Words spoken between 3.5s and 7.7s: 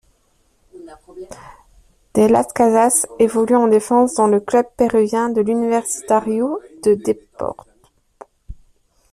en défense dans le club péruvien de l'Universitario de Deportes.